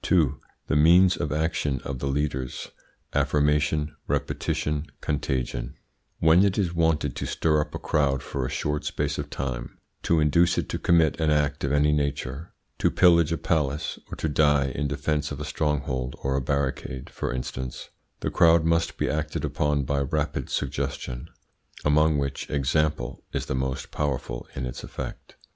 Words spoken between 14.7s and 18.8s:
in defence of a stronghold or a barricade, for instance the crowd